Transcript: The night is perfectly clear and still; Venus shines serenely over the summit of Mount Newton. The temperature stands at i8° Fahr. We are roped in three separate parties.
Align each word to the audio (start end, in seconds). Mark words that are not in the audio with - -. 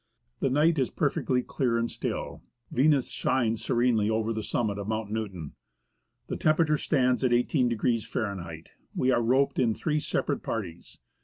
The 0.39 0.49
night 0.49 0.79
is 0.79 0.89
perfectly 0.89 1.43
clear 1.43 1.77
and 1.77 1.91
still; 1.91 2.41
Venus 2.71 3.11
shines 3.11 3.63
serenely 3.63 4.09
over 4.09 4.33
the 4.33 4.41
summit 4.41 4.79
of 4.79 4.87
Mount 4.87 5.11
Newton. 5.11 5.53
The 6.25 6.37
temperature 6.37 6.79
stands 6.79 7.23
at 7.23 7.29
i8° 7.29 8.03
Fahr. 8.03 8.63
We 8.95 9.11
are 9.11 9.21
roped 9.21 9.59
in 9.59 9.75
three 9.75 9.99
separate 9.99 10.41
parties. 10.41 10.97